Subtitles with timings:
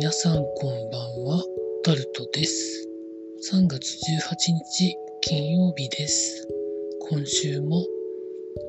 [0.00, 1.42] 皆さんこんばんは、
[1.82, 2.88] タルトです。
[3.52, 6.46] 3月18日金曜日です。
[7.10, 7.84] 今週も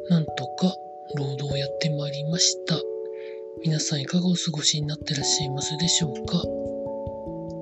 [0.09, 0.73] なんとか
[1.15, 2.81] 労働をやってまいりました。
[3.63, 6.41] 皆さんいかがお過ごしになってらっしゃいますでしょうか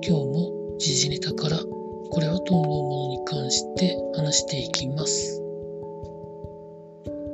[0.00, 5.42] 日も時事ネタからこれはと思うものに関して話していきます。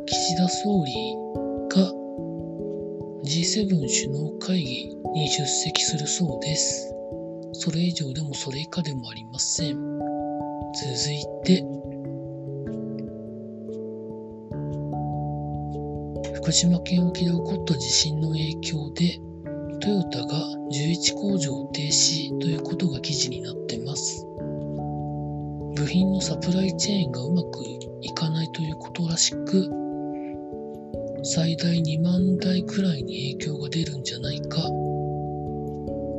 [0.05, 1.44] 岸田総理
[3.25, 6.95] G7 首脳会議に出席するそうです。
[7.55, 9.77] それ以上でもそれ以下でもありません。
[9.77, 11.65] 続いて、
[16.35, 19.19] 福島県沖で起こった地震の影響で、
[19.81, 20.27] トヨタが
[20.71, 24.27] 11工場停止ということが記事になってます。
[25.77, 27.65] 部品のサプライチェーンがうまく
[28.03, 29.84] いかないということらしく、
[31.27, 34.61] 最大2万台くらいに影響が出るんじゃないか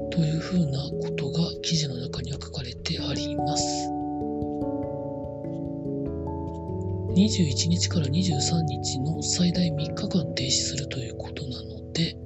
[0.10, 3.92] というふうなことが記事の中には書かれてあります。
[7.16, 12.18] 21日から23日の最大3日間停止するということなので、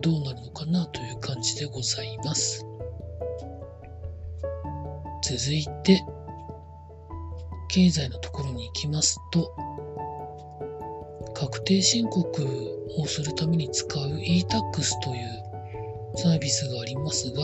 [0.00, 2.64] どうなるのかなという感じでございます。
[5.22, 6.02] 続いて、
[7.68, 9.54] 経済のところに行きますと、
[11.42, 12.22] 確定申告
[13.00, 15.42] をするために使う e-tax という
[16.14, 17.42] サービスがありますが、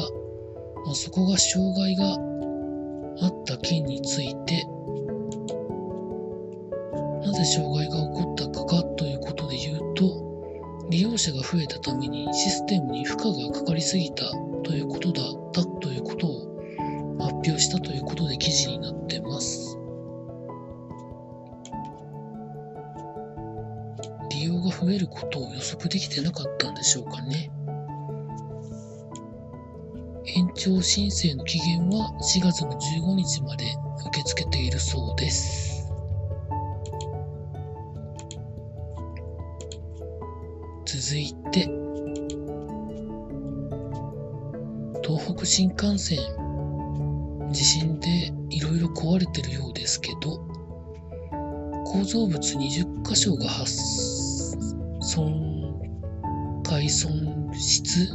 [0.87, 2.05] まあ、そこが障害が
[3.23, 4.65] あった件について、
[7.27, 14.31] なぜ障害が起こったかかということで言うと、利用者が増えたためにシステムに負荷がかかりすぎた
[14.63, 19.08] ということだったということを発表したということで記事になって
[24.69, 27.51] が増えることを予測できてなかったんでしょうかね。
[30.27, 33.65] 延長申請の期限は4月の15日まで
[34.09, 35.91] 受け付けているそうです。
[40.85, 41.61] 続いて、
[45.03, 46.19] 東北新幹線、
[47.51, 50.39] 地震でいろいろ壊れてるようですけど、
[51.87, 53.75] 構造物20箇所が発
[55.19, 55.81] 損
[56.63, 58.09] 壊損失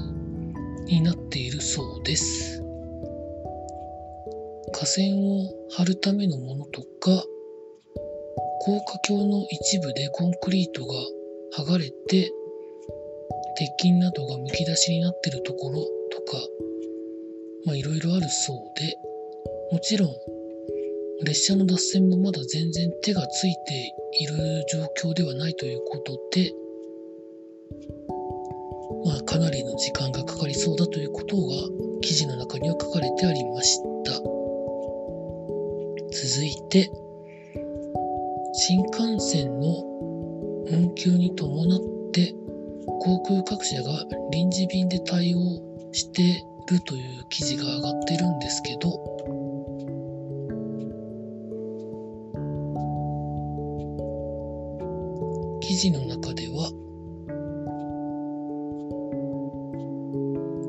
[0.85, 2.63] になっているそうです。
[4.71, 7.25] 架線を張るためのものとか、
[8.61, 10.93] 高架橋の一部でコンクリートが
[11.57, 12.31] 剥がれて、
[13.57, 16.37] 鉄筋などがむき出しになってるところとか、
[17.65, 18.95] まあいろいろあるそうで、
[19.73, 20.15] もちろん
[21.25, 26.53] 列車の脱線もまだ全然手がついている状況ではないということで、
[29.33, 31.41] かなりの時間がかかりそうだということが
[32.01, 34.11] 記事の中には書かれてありました。
[36.11, 36.91] 続いて、
[38.53, 39.83] 新幹線の
[40.67, 41.79] 運休に伴っ
[42.11, 42.35] て
[43.01, 45.39] 航空各社が臨時便で対応
[45.93, 48.91] してるという記事が上がってるんですけど、
[55.59, 56.32] 記事の中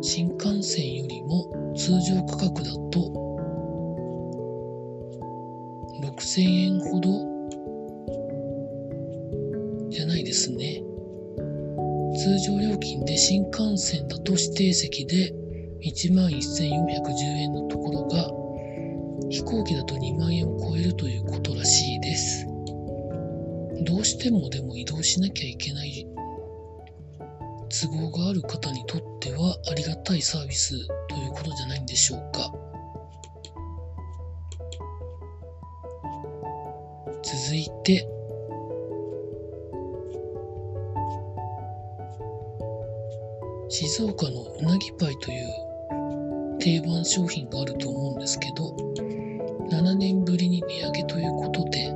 [0.07, 3.11] 新幹線よりも通常価格だと
[6.03, 7.09] 6000円ほど
[9.89, 10.83] じゃないですね。
[12.19, 15.33] 通常料金で新幹線だと指定席で
[15.81, 18.31] 11,410円のところが
[19.31, 22.47] 飛行機だと2万円を超えるということらしいです。
[23.87, 26.07] どうしてもでも移動しなきゃいけない
[27.83, 32.53] 都合がある方にとってはありがたいサービスということじゃないんでしょうか。
[37.25, 38.09] 続いて、
[43.69, 48.71] 静岡のうなぎパイという定番商品があると思うんですけど、
[49.71, 51.93] 7年ぶりに値上げということで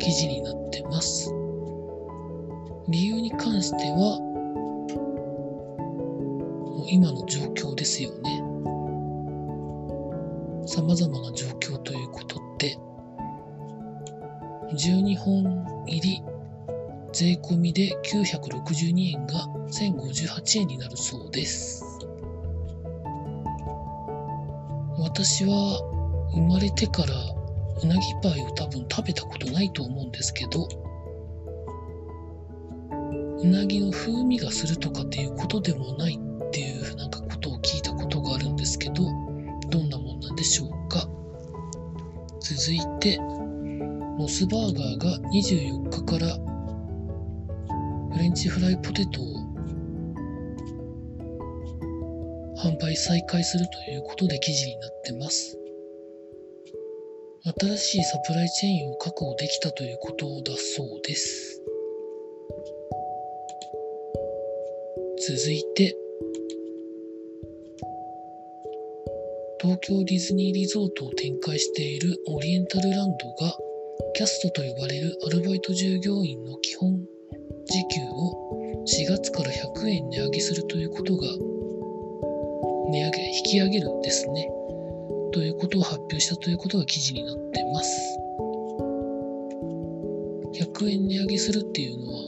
[0.00, 1.32] 記事になってます。
[2.88, 4.29] 理由に関しては、
[6.80, 8.38] もう今の状況ですよね。
[10.66, 12.74] 様々な状況ということで、
[14.72, 16.22] 12本入り
[17.12, 21.84] 税込みで962円が1058円になるそうです。
[25.00, 25.82] 私は
[26.32, 27.12] 生まれてから
[27.82, 30.66] うなぎパイを多分食べたことないと思うんですけど、
[33.42, 36.19] うなぎの風味がするとかっていうことでもない
[43.00, 43.18] て、
[44.18, 46.36] モスバーガーが24日から
[48.12, 49.24] フレンチフライポテトを
[52.62, 55.56] 販売再開するということで記事になってます。
[57.58, 61.62] 新しいサプライチェーンを確保できたということだそうです。
[65.26, 65.96] 続いて、
[69.62, 73.54] 東京ディズニーリゾートを展開しているオリエンタルランドが
[74.14, 76.98] キャストと呼ばれるアルバイト従業員の基本
[77.66, 81.26] 時給を4月から100円値上げするということが
[82.90, 84.48] 値上げ、引き上げるんですね。
[85.34, 88.18] ということを発表したということが記事になってます。
[90.54, 92.22] 100円値上げするっていうのは、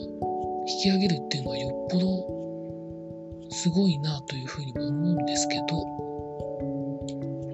[0.67, 6.03] 引き上げるっていうのはよっぽどすごいなというふうにも思うんですけど、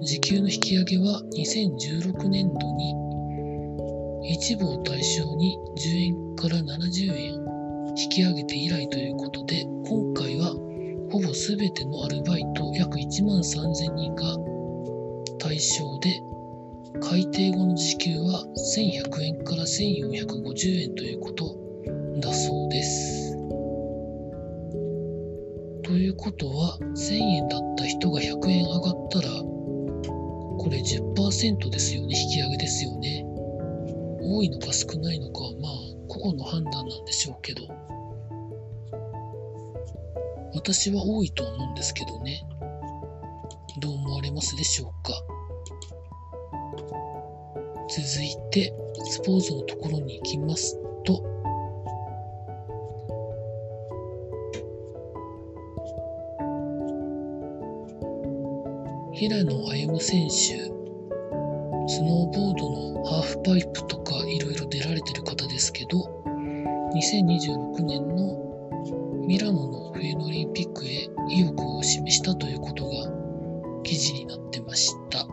[0.09, 2.95] 時給の引き上げは2016年度に
[4.33, 7.33] 一部を対象に10円から70円
[7.95, 10.55] 引き上げて以来ということで今回は
[11.11, 14.35] ほぼ全てのアルバイト約1万3000人が
[15.37, 16.23] 対象で
[17.07, 21.55] 改定後の時給は1100円から1450円ということ
[22.19, 23.29] だそうです。
[25.83, 29.38] ということは1000円だった人が100円上がったら
[31.29, 33.23] 5%ですよね、引き上げですよね。
[34.19, 35.71] 多いのか少ないのかは、まあ、
[36.07, 37.61] 個々の判断なんでしょうけど、
[40.55, 42.41] 私は多いと思うんですけどね。
[43.79, 45.13] どう思われますでしょうか
[47.89, 48.73] 続いて、
[49.05, 51.23] スポーツのところに行きますと、
[59.13, 60.78] 平野歩夢選手
[61.89, 65.97] スノーボードのハーフパイプとかいろいろ出られてる方ですけど、
[66.93, 72.91] 2026年のミラノの冬のオリンピックへ意欲を示したということが
[73.81, 75.25] 記事になってました。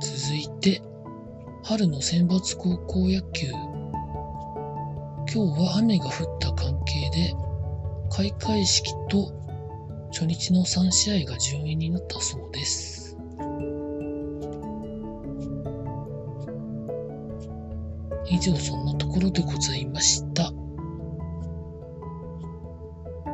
[0.00, 0.80] 続いて、
[1.64, 3.48] 春の選抜高校野球
[5.34, 7.43] 今日は雨が降った関係で、
[8.16, 9.32] 開会式と
[10.12, 13.18] 初日の3試合が順延になったそうです。
[18.30, 20.52] 以上そんなところでございました。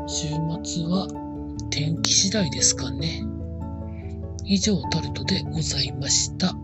[0.07, 0.29] 週
[0.65, 1.07] 末は
[1.71, 3.23] 天気次第ですかね。
[4.47, 6.55] 以上タルトでございました。